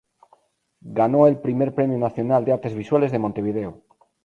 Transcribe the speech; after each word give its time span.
Ganó 0.99 1.27
el 1.27 1.37
Primer 1.37 1.75
Premio 1.75 1.99
Nacional 1.99 2.43
de 2.43 2.53
Artes 2.53 2.73
Visuales 2.73 3.11
de 3.11 3.19
Montevideo. 3.19 3.83